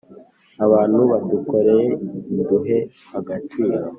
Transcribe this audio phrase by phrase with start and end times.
[0.65, 1.85] abantu badukoreye
[2.31, 2.77] ntiduhe
[3.19, 3.77] agaciro